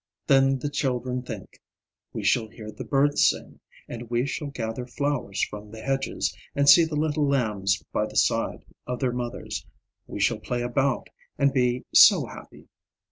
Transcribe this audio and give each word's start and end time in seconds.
Then 0.25 0.57
the 0.57 0.69
children 0.71 1.21
think, 1.21 1.61
"We 2.11 2.23
shall 2.23 2.47
hear 2.47 2.71
the 2.71 2.83
birds 2.83 3.29
sing, 3.29 3.59
and 3.87 4.09
we 4.09 4.25
shall 4.25 4.47
gather 4.47 4.87
flowers 4.87 5.43
from 5.43 5.69
the 5.69 5.79
hedges, 5.83 6.35
and 6.55 6.67
see 6.67 6.85
the 6.85 6.95
little 6.95 7.27
lambs 7.27 7.83
by 7.93 8.07
the 8.07 8.15
side 8.17 8.65
of 8.87 8.97
their 8.99 9.13
mothers; 9.13 9.63
we 10.07 10.19
shall 10.19 10.39
play 10.39 10.63
about, 10.63 11.09
and 11.37 11.53
be 11.53 11.85
so 11.93 12.25
happy." 12.25 12.67